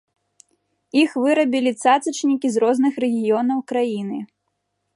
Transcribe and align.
Іх 1.01 1.11
вырабілі 1.23 1.73
цацачнікі 1.83 2.47
з 2.55 2.63
розных 2.63 2.93
рэгіёнаў 3.05 3.59
краіны. 3.73 4.17